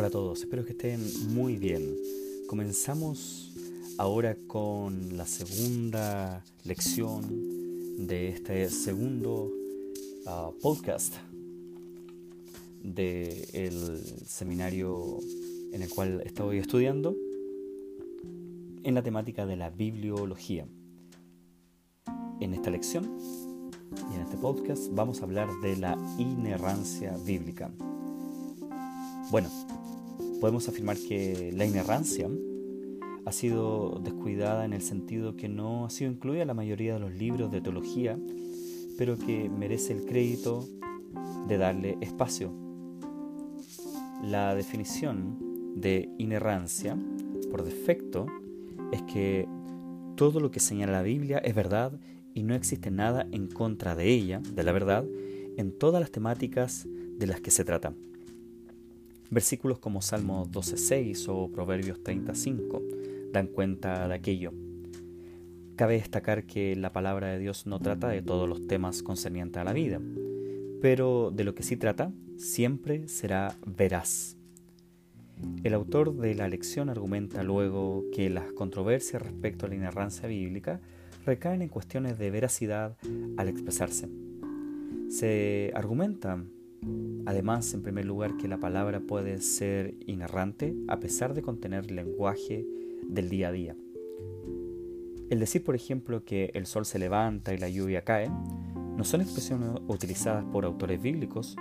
[0.00, 0.98] Hola a todos, espero que estén
[1.34, 1.94] muy bien.
[2.46, 3.52] Comenzamos
[3.98, 9.52] ahora con la segunda lección de este segundo
[10.24, 11.16] uh, podcast
[12.82, 15.18] del seminario
[15.70, 17.14] en el cual estoy estudiando
[18.82, 20.66] en la temática de la bibliología.
[22.40, 23.18] En esta lección
[24.10, 27.70] y en este podcast vamos a hablar de la inerrancia bíblica.
[29.30, 29.48] Bueno,
[30.40, 32.28] podemos afirmar que la inerrancia
[33.24, 37.00] ha sido descuidada en el sentido que no ha sido incluida en la mayoría de
[37.00, 38.18] los libros de teología,
[38.96, 40.66] pero que merece el crédito
[41.46, 42.52] de darle espacio.
[44.22, 45.38] La definición
[45.76, 46.96] de inerrancia,
[47.50, 48.26] por defecto,
[48.92, 49.46] es que
[50.16, 51.92] todo lo que señala la Biblia es verdad
[52.34, 55.04] y no existe nada en contra de ella, de la verdad,
[55.56, 56.86] en todas las temáticas
[57.18, 57.94] de las que se trata.
[59.30, 62.82] Versículos como Salmo 12.6 o Proverbios 35
[63.32, 64.52] dan cuenta de aquello.
[65.76, 69.64] Cabe destacar que la palabra de Dios no trata de todos los temas concernientes a
[69.64, 70.00] la vida,
[70.82, 74.36] pero de lo que sí trata siempre será veraz.
[75.62, 80.80] El autor de la lección argumenta luego que las controversias respecto a la inerrancia bíblica
[81.24, 82.96] recaen en cuestiones de veracidad
[83.36, 84.08] al expresarse.
[85.08, 86.42] Se argumenta
[87.26, 92.66] Además, en primer lugar, que la palabra puede ser inerrante a pesar de contener lenguaje
[93.06, 93.76] del día a día.
[95.30, 99.20] El decir, por ejemplo, que el sol se levanta y la lluvia cae, no son
[99.20, 101.56] expresiones utilizadas por autores bíblicos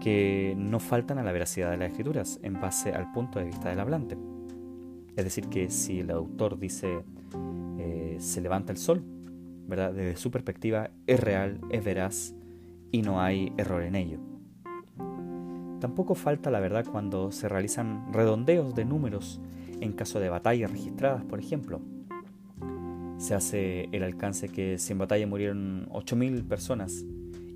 [0.00, 3.70] que no faltan a la veracidad de las escrituras en base al punto de vista
[3.70, 4.16] del hablante.
[5.16, 7.04] Es decir, que si el autor dice
[7.78, 9.02] eh, se levanta el sol,
[9.66, 9.92] ¿verdad?
[9.92, 12.34] desde su perspectiva es real, es veraz
[12.92, 14.33] y no hay error en ello.
[15.84, 19.38] Tampoco falta la verdad cuando se realizan redondeos de números
[19.82, 21.82] en caso de batallas registradas, por ejemplo.
[23.18, 27.04] Se hace el alcance que si en batalla murieron 8.000 personas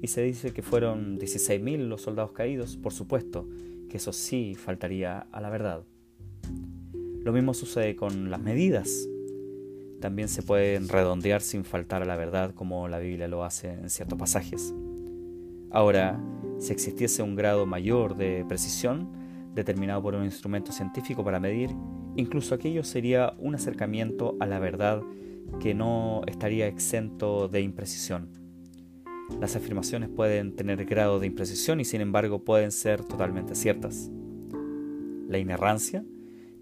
[0.02, 3.48] y se dice que fueron 16.000 los soldados caídos, por supuesto
[3.88, 5.84] que eso sí faltaría a la verdad.
[7.24, 9.08] Lo mismo sucede con las medidas.
[10.02, 13.88] También se pueden redondear sin faltar a la verdad como la Biblia lo hace en
[13.88, 14.74] ciertos pasajes.
[15.70, 16.20] Ahora,
[16.58, 19.08] si existiese un grado mayor de precisión
[19.54, 21.70] determinado por un instrumento científico para medir,
[22.16, 25.02] incluso aquello sería un acercamiento a la verdad
[25.60, 28.30] que no estaría exento de imprecisión.
[29.40, 34.10] Las afirmaciones pueden tener grado de imprecisión y sin embargo pueden ser totalmente ciertas.
[35.28, 36.04] La inerrancia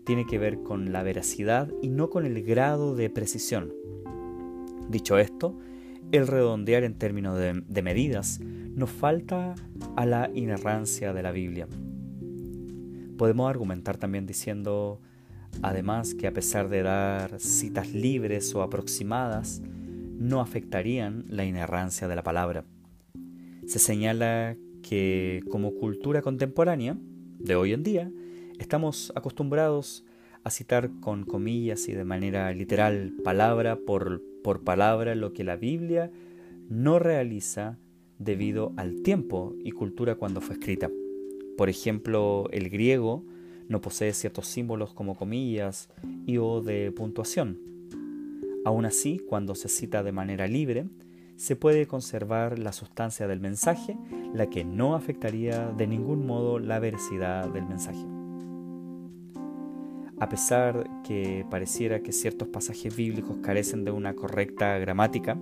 [0.05, 3.73] tiene que ver con la veracidad y no con el grado de precisión.
[4.89, 5.59] Dicho esto,
[6.13, 8.41] el redondear en términos de, medidas
[8.77, 9.55] nos falta
[9.97, 11.67] a la inerrancia de la Biblia.
[13.19, 15.01] Podemos argumentar también diciendo,
[15.63, 19.63] además, que a pesar de dar citas libres o aproximadas,
[20.19, 22.65] no afectarían la inerrancia de la palabra.
[23.67, 26.97] Se señala que como cultura contemporánea
[27.39, 28.11] de hoy en día,
[28.59, 30.05] estamos acostumbrados
[30.45, 35.57] a citar con comillas y de manera literal palabra por por palabra lo que la
[35.57, 36.13] Biblia
[36.69, 37.81] no realiza
[38.19, 40.91] debido al tiempo y cultura cuando fue escrita.
[41.57, 43.25] Por ejemplo, el griego
[43.69, 45.89] no posee ciertos símbolos como comillas
[46.27, 47.59] y o de puntuación.
[48.65, 50.87] Aún así, cuando se cita de manera libre,
[51.37, 53.97] se puede conservar la sustancia del mensaje,
[54.35, 58.05] la que no afectaría de ningún modo la veracidad del mensaje.
[60.19, 65.39] A pesar que pareciera que ciertos pasajes bíblicos carecen de una correcta gramática,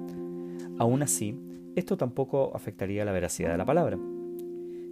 [0.79, 1.39] aún así,
[1.77, 3.99] esto tampoco afectaría la veracidad de la palabra.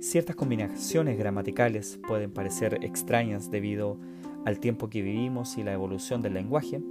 [0.01, 3.99] Ciertas combinaciones gramaticales pueden parecer extrañas debido
[4.45, 6.83] al tiempo que vivimos y la evolución del lenguaje,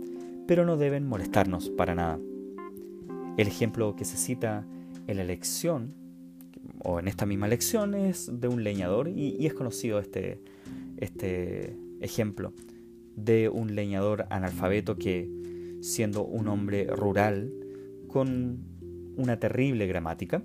[0.47, 2.19] pero no deben molestarnos para nada.
[3.37, 4.65] El ejemplo que se cita
[5.07, 5.93] en la lección,
[6.83, 10.41] o en esta misma lección, es de un leñador y, es conocido este,
[10.97, 12.53] este ejemplo
[13.15, 15.29] de un leñador analfabeto que,
[15.81, 17.51] siendo un hombre rural,
[18.07, 18.70] con
[19.17, 20.43] una terrible gramática,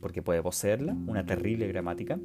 [0.00, 2.18] porque puede poseerla, una terrible gramática,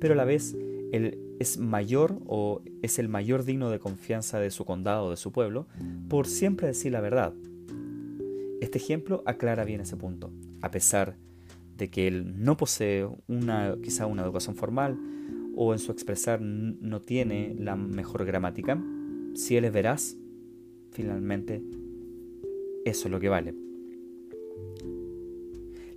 [0.00, 0.56] pero a la vez
[0.92, 5.32] él es mayor o es el mayor digno de confianza de su condado, de su
[5.32, 5.66] pueblo,
[6.08, 7.34] por siempre decir la verdad.
[8.60, 10.32] Este ejemplo aclara bien ese punto.
[10.62, 11.16] A pesar
[11.76, 14.98] de que él no posee una, quizá una educación formal
[15.54, 18.80] o en su expresar no tiene la mejor gramática,
[19.34, 20.16] si Él es veraz,
[20.92, 21.62] finalmente
[22.84, 23.67] eso es lo que vale.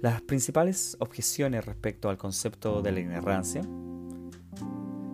[0.01, 3.62] Las principales objeciones respecto al concepto de la inerrancia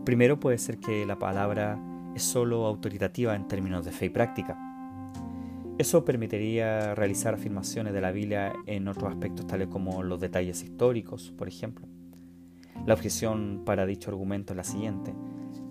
[0.07, 1.77] Primero puede ser que la palabra
[2.15, 4.57] es solo autoritativa en términos de fe y práctica.
[5.77, 11.33] Eso permitiría realizar afirmaciones de la Biblia en otros aspectos tales como los detalles históricos,
[11.37, 11.85] por ejemplo.
[12.85, 15.13] La objeción para dicho argumento es la siguiente.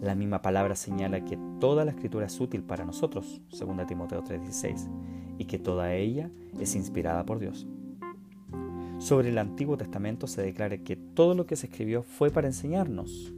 [0.03, 4.87] La misma palabra señala que toda la escritura es útil para nosotros, 2 Timoteo 3:16,
[5.39, 6.31] y que toda ella
[6.61, 7.67] es inspirada por Dios.
[8.99, 13.33] Sobre el Antiguo Testamento se declara que todo lo que se escribió fue para enseñarnos.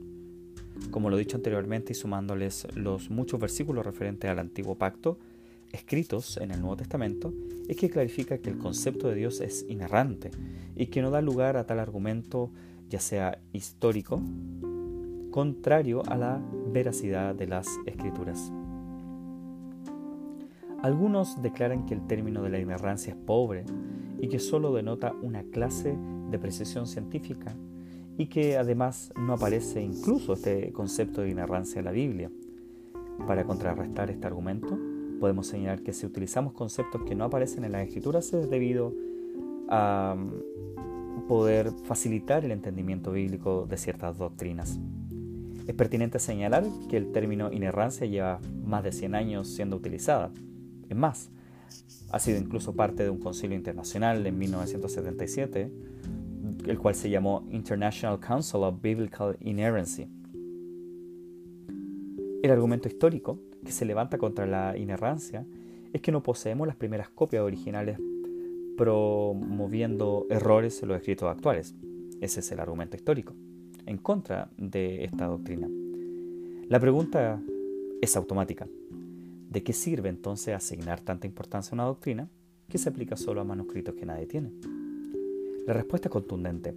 [0.90, 5.18] Como lo dicho anteriormente y sumándoles los muchos versículos referentes al Antiguo Pacto
[5.72, 7.34] escritos en el Nuevo Testamento,
[7.68, 10.30] es que clarifica que el concepto de Dios es inerrante
[10.76, 12.50] y que no da lugar a tal argumento,
[12.88, 14.22] ya sea histórico,
[15.30, 16.40] contrario a la
[16.72, 18.50] veracidad de las escrituras.
[20.82, 23.64] Algunos declaran que el término de la inerrancia es pobre
[24.20, 25.96] y que solo denota una clase
[26.30, 27.56] de precisión científica
[28.16, 32.30] y que además no aparece incluso este concepto de inerrancia en la Biblia.
[33.26, 34.78] Para contrarrestar este argumento,
[35.18, 38.94] podemos señalar que si utilizamos conceptos que no aparecen en las escrituras es debido
[39.68, 44.78] a mm, poder facilitar el entendimiento bíblico de ciertas doctrinas.
[45.66, 50.30] Es pertinente señalar que el término inerrancia lleva más de 100 años siendo utilizada.
[50.88, 51.30] Es más,
[52.10, 55.72] ha sido incluso parte de un concilio internacional en 1977,
[56.66, 60.08] el cual se llamó International Council of Biblical Inerrancy.
[62.42, 65.44] El argumento histórico que se levanta contra la inerrancia
[65.92, 67.98] es que no poseemos las primeras copias originales
[68.76, 71.74] promoviendo errores en los escritos actuales.
[72.20, 73.34] Ese es el argumento histórico
[73.86, 75.68] en contra de esta doctrina.
[76.68, 77.42] La pregunta
[78.00, 78.68] es automática.
[79.48, 82.28] ¿De qué sirve entonces asignar tanta importancia a una doctrina
[82.68, 84.52] que se aplica solo a manuscritos que nadie tiene?
[85.66, 86.74] La respuesta es contundente.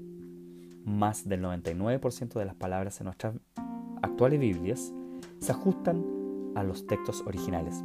[0.85, 3.35] Más del 99% de las palabras en nuestras
[4.01, 4.94] actuales Biblias
[5.39, 6.03] se ajustan
[6.56, 7.83] a los textos originales.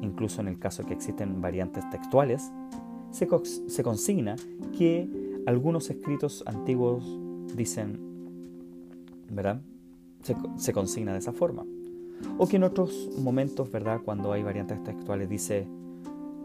[0.00, 2.50] Incluso en el caso que existen variantes textuales,
[3.10, 3.26] se,
[3.82, 4.36] consigna
[4.76, 5.08] que
[5.46, 7.04] algunos escritos antiguos
[7.54, 8.14] dicen
[9.30, 9.60] ¿verdad?
[10.56, 11.64] Se, consigna de esa forma.
[12.38, 14.00] O que en otros momentos, ¿verdad?
[14.04, 15.66] Cuando hay variantes textuales dice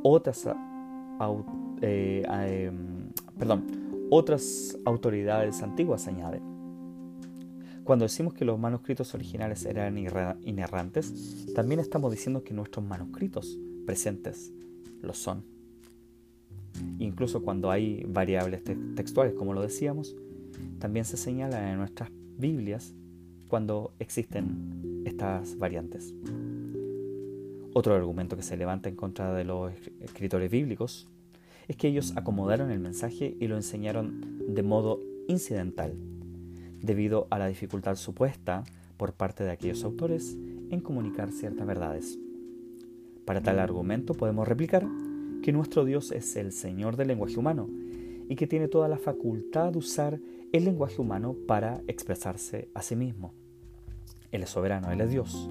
[0.04, 0.48] otras,
[1.82, 3.66] eh, em, perdón,
[4.10, 6.42] otras autoridades antiguas añaden.
[7.84, 14.54] Cuando decimos que los manuscritos originales eran inerrantes, también estamos diciendo que nuestros manuscritos presentes
[15.02, 15.44] lo son.
[17.00, 18.64] Incluso cuando hay variables
[18.96, 20.16] textuales, como lo decíamos,
[20.78, 22.94] también se señala en nuestras Biblias
[23.48, 26.14] cuando existen estas variantes.
[27.74, 29.72] Otro argumento que se levanta en contra de los
[30.02, 31.08] escritores bíblicos
[31.68, 35.94] es que ellos acomodaron el mensaje y lo enseñaron de modo incidental,
[36.82, 38.64] debido a la dificultad supuesta
[38.98, 40.36] por parte de aquellos autores
[40.72, 42.20] en comunicar ciertas verdades.
[43.26, 44.88] Para tal argumento podemos replicar
[45.44, 47.70] que nuestro Dios es el Señor del lenguaje humano
[48.28, 50.20] y que tiene toda la facultad de usar
[50.52, 53.34] el lenguaje humano para expresarse a sí mismo.
[54.32, 55.50] Él es soberano, Él es Dios.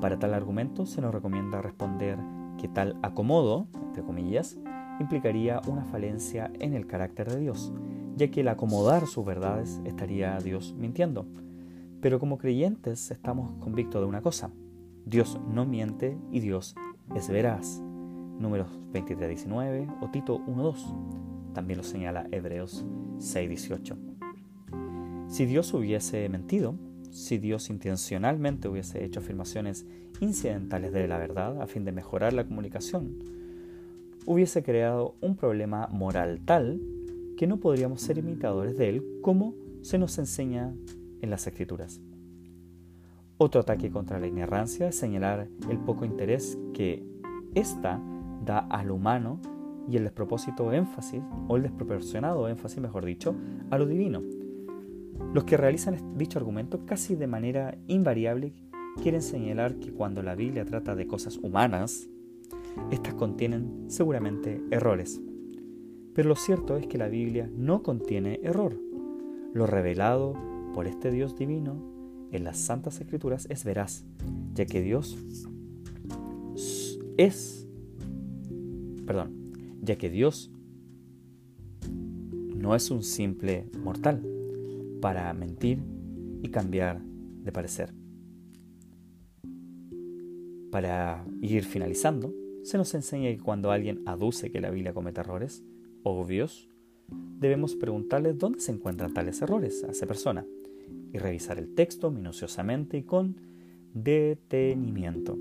[0.00, 2.18] Para tal argumento se nos recomienda responder
[2.58, 4.58] que tal acomodo, entre comillas,
[5.00, 7.72] implicaría una falencia en el carácter de Dios,
[8.16, 11.26] ya que el acomodar sus verdades estaría Dios mintiendo.
[12.00, 14.50] Pero como creyentes estamos convictos de una cosa,
[15.04, 16.74] Dios no miente y Dios
[17.14, 17.80] es veraz.
[18.38, 21.52] Números 23-19 o Tito 1.2.
[21.54, 22.84] También lo señala Hebreos
[23.18, 23.96] 6:18.
[25.28, 26.74] Si Dios hubiese mentido,
[27.16, 29.86] si Dios intencionalmente hubiese hecho afirmaciones
[30.20, 33.16] incidentales de la verdad a fin de mejorar la comunicación,
[34.26, 36.80] hubiese creado un problema moral tal
[37.38, 40.74] que no podríamos ser imitadores de él como se nos enseña
[41.22, 42.00] en las escrituras.
[43.38, 47.02] Otro ataque contra la inerrancia es señalar el poco interés que
[47.54, 48.00] ésta
[48.44, 49.40] da al humano
[49.88, 53.36] y el despropósito énfasis, o el desproporcionado énfasis, mejor dicho,
[53.70, 54.22] a lo divino.
[55.32, 58.54] Los que realizan dicho argumento casi de manera invariable
[59.02, 62.08] quieren señalar que cuando la Biblia trata de cosas humanas,
[62.90, 65.20] estas contienen seguramente errores.
[66.14, 68.80] Pero lo cierto es que la Biblia no contiene error.
[69.52, 70.34] Lo revelado
[70.72, 71.76] por este Dios divino
[72.32, 74.04] en las Santas Escrituras es veraz,
[74.54, 75.16] ya que Dios
[77.16, 77.68] es,
[79.06, 80.50] perdón, ya que Dios
[82.56, 84.35] no es un simple mortal
[85.06, 85.78] para mentir
[86.42, 87.94] y cambiar de parecer.
[90.72, 92.34] Para ir finalizando,
[92.64, 95.62] se nos enseña que cuando alguien aduce que la Biblia comete errores
[96.02, 96.68] obvios,
[97.38, 100.44] debemos preguntarle dónde se encuentran tales errores a esa persona.
[101.12, 103.36] y revisar el texto minuciosamente y con
[103.94, 105.38] detenimiento.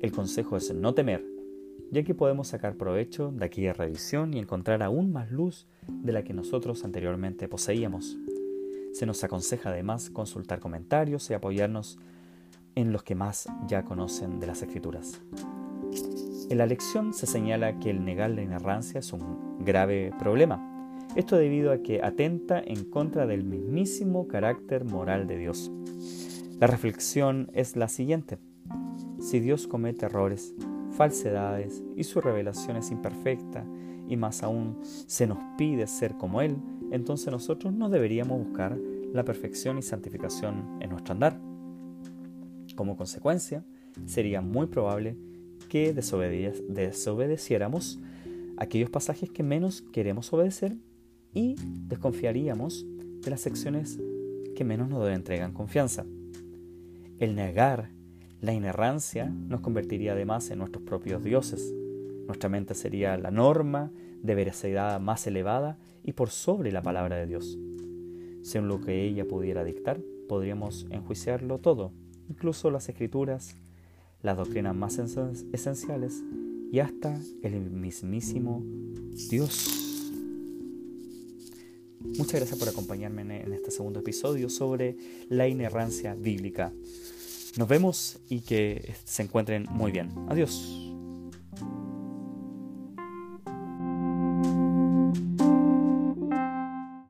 [0.00, 1.24] El consejo es no temer,
[1.90, 6.22] ya que podemos sacar provecho de aquella revisión y encontrar aún más luz de la
[6.22, 8.16] que nosotros anteriormente poseíamos.
[8.92, 11.98] Se nos aconseja además consultar comentarios y apoyarnos
[12.74, 15.20] en los que más ya conocen de las escrituras.
[16.50, 20.68] En la lección se señala que el negar la inerrancia es un grave problema.
[21.16, 25.70] Esto debido a que atenta en contra del mismísimo carácter moral de Dios.
[26.58, 28.38] La reflexión es la siguiente.
[29.20, 30.54] Si Dios comete errores,
[30.92, 33.64] falsedades y su revelación es imperfecta
[34.08, 36.56] y más aún se nos pide ser como Él,
[36.92, 38.78] entonces nosotros no deberíamos buscar
[39.12, 41.40] la perfección y santificación en nuestro andar.
[42.76, 43.64] Como consecuencia,
[44.06, 45.16] sería muy probable
[45.68, 47.98] que desobedeciéramos
[48.56, 50.76] aquellos pasajes que menos queremos obedecer
[51.34, 51.56] y
[51.88, 52.86] desconfiaríamos
[53.22, 53.98] de las secciones
[54.54, 56.04] que menos nos entregan confianza.
[57.18, 57.90] El negar
[58.42, 61.72] la inerrancia nos convertiría además en nuestros propios dioses.
[62.26, 67.26] Nuestra mente sería la norma de veracidad más elevada y por sobre la palabra de
[67.26, 67.58] Dios.
[68.42, 71.92] Según lo que ella pudiera dictar, podríamos enjuiciarlo todo,
[72.28, 73.56] incluso las escrituras,
[74.22, 76.22] las doctrinas más esenciales
[76.72, 78.62] y hasta el mismísimo
[79.30, 80.10] Dios.
[82.18, 84.96] Muchas gracias por acompañarme en este segundo episodio sobre
[85.28, 86.72] la inerrancia bíblica.
[87.56, 90.10] Nos vemos y que se encuentren muy bien.
[90.28, 90.91] Adiós.